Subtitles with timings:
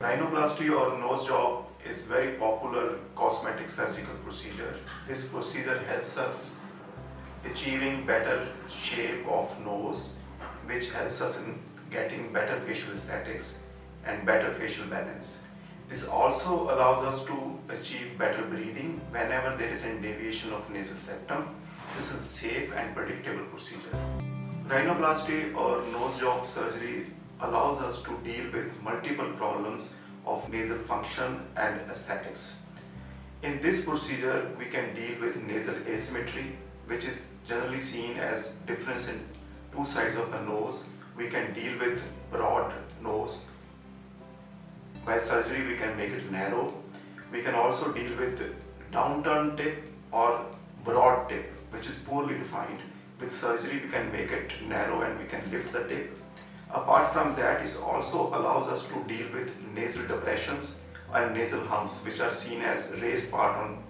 [0.00, 4.76] Rhinoplasty or nose job is very popular cosmetic surgical procedure.
[5.08, 6.54] This procedure helps us
[7.44, 10.12] achieving better shape of nose
[10.66, 11.58] which helps us in
[11.90, 13.58] getting better facial aesthetics
[14.04, 15.40] and better facial balance.
[15.88, 20.96] This also allows us to achieve better breathing whenever there is a deviation of nasal
[20.96, 21.56] septum.
[21.96, 23.98] This is a safe and predictable procedure.
[24.68, 27.06] Rhinoplasty or nose job surgery
[27.40, 29.96] allows us to deal with multiple problems
[30.26, 32.54] of nasal function and aesthetics.
[33.42, 36.56] In this procedure, we can deal with nasal asymmetry,
[36.86, 39.20] which is generally seen as difference in
[39.72, 40.86] two sides of the nose.
[41.16, 42.00] We can deal with
[42.32, 43.38] broad nose.
[45.06, 46.74] By surgery, we can make it narrow.
[47.32, 48.54] We can also deal with
[48.92, 50.44] downturn tip or
[50.84, 52.80] broad tip, which is poorly defined.
[53.20, 56.18] With surgery, we can make it narrow and we can lift the tip
[56.70, 60.74] Apart from that, it also allows us to deal with nasal depressions
[61.14, 63.82] and nasal humps which are seen as raised part on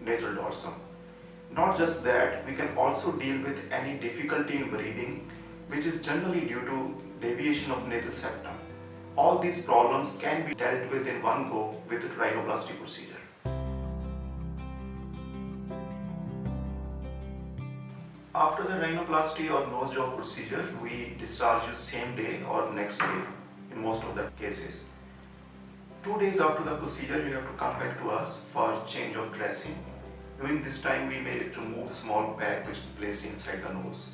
[0.00, 0.74] nasal dorsum.
[1.50, 5.28] Not just that, we can also deal with any difficulty in breathing
[5.68, 8.54] which is generally due to deviation of nasal septum.
[9.16, 13.19] All these problems can be dealt with in one go with rhinoplasty procedure.
[18.42, 23.20] After the rhinoplasty or nose job procedure, we discharge you same day or next day
[23.70, 24.84] in most of the cases.
[26.02, 29.30] Two days after the procedure, you have to come back to us for change of
[29.34, 29.76] dressing.
[30.38, 34.12] During this time, we may remove small bag which is placed inside the nose.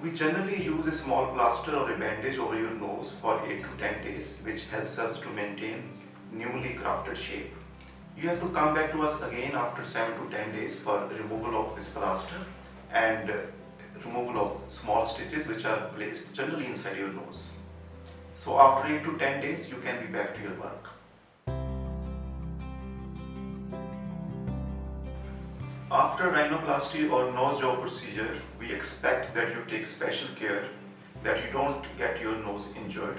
[0.00, 3.68] We generally use a small plaster or a bandage over your nose for 8 to
[3.78, 5.82] 10 days, which helps us to maintain
[6.30, 7.52] newly crafted shape.
[8.16, 11.60] You have to come back to us again after 7 to 10 days for removal
[11.60, 12.46] of this plaster
[12.94, 13.30] and
[14.04, 17.52] removal of small stitches which are placed generally inside your nose.
[18.34, 20.88] So after 8 to 10 days you can be back to your work.
[25.90, 30.64] After rhinoplasty or nose job procedure, we expect that you take special care
[31.22, 33.18] that you don't get your nose injured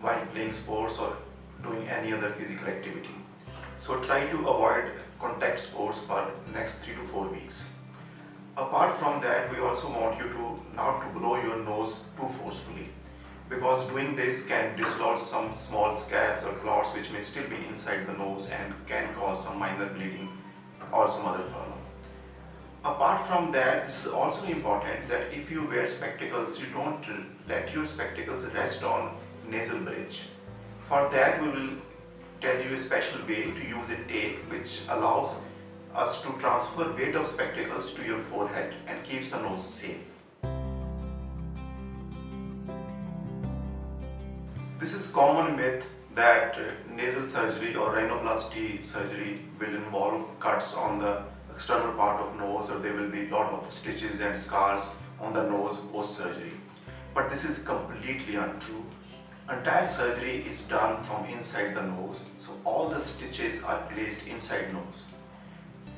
[0.00, 1.16] while playing sports or
[1.62, 3.14] doing any other physical activity.
[3.78, 7.68] So try to avoid contact sports for next 3 to 4 weeks.
[8.56, 12.88] Apart from that, we also want you to not to blow your nose too forcefully
[13.50, 18.06] because doing this can dislodge some small scabs or clots which may still be inside
[18.06, 20.30] the nose and can cause some minor bleeding
[20.90, 21.78] or some other problem.
[22.82, 27.04] Apart from that, this is also important that if you wear spectacles, you don't
[27.46, 29.16] let your spectacles rest on
[29.50, 30.22] nasal bridge.
[30.88, 31.70] For that, we will
[32.40, 35.40] tell you a special way to use a tape which allows
[35.96, 40.16] us to transfer weight of spectacles to your forehead and keeps the nose safe.
[44.78, 46.64] This is common myth that uh,
[46.94, 52.78] nasal surgery or rhinoplasty surgery will involve cuts on the external part of nose or
[52.78, 54.82] there will be lot of stitches and scars
[55.18, 56.52] on the nose post surgery.
[57.14, 58.84] But this is completely untrue.
[59.50, 62.26] Entire surgery is done from inside the nose.
[62.36, 65.14] So all the stitches are placed inside nose.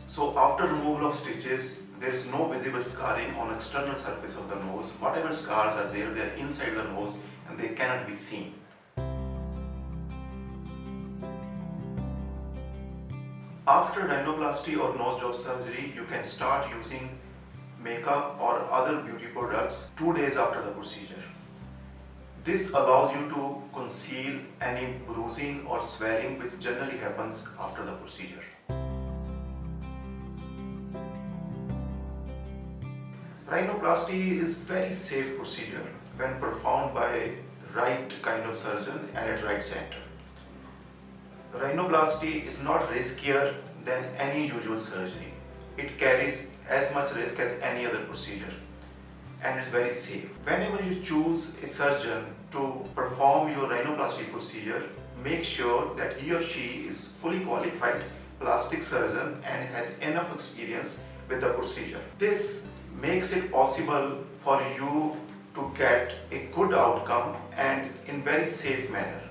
[0.09, 4.57] So after removal of stitches, there is no visible scarring on external surface of the
[4.57, 4.93] nose.
[5.01, 8.55] Whatever scars are there, they are inside the nose and they cannot be seen.
[13.67, 17.19] After rhinoplasty or nose job surgery, you can start using
[17.85, 21.23] makeup or other beauty products two days after the procedure.
[22.45, 28.45] This allows you to conceal any bruising or swelling which generally happens after the procedure.
[33.51, 35.87] Rhinoplasty is very safe procedure
[36.19, 37.31] when performed by
[37.75, 40.03] right kind of surgeon and at right center.
[41.55, 43.55] Rhinoplasty is not riskier
[43.87, 45.33] than any usual surgery.
[45.79, 48.53] It carries as much risk as any other procedure
[49.43, 50.29] and is very safe.
[50.45, 54.83] Whenever you choose a surgeon to perform your rhinoplasty procedure,
[55.25, 58.03] make sure that he or she is fully qualified
[58.41, 62.01] plastic surgeon and has enough experience with the procedure.
[62.19, 62.67] This
[63.01, 65.17] makes it possible for you
[65.55, 69.23] to get a good outcome and in very safe manner.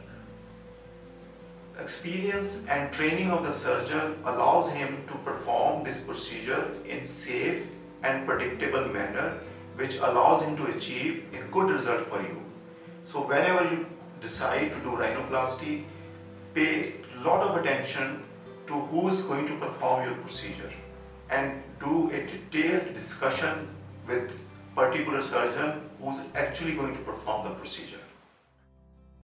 [1.80, 7.70] Experience and training of the surgeon allows him to perform this procedure in safe
[8.04, 9.38] and predictable manner
[9.76, 12.42] which allows him to achieve a good result for you.
[13.04, 13.86] So whenever you
[14.22, 15.84] decide to do rhinoplasty,
[16.56, 18.24] pay lot of attention
[18.66, 20.72] to who is going to perform your procedure
[21.30, 23.68] and do a detailed discussion
[24.08, 24.32] with
[24.76, 28.00] particular surgeon who's actually going to perform the procedure.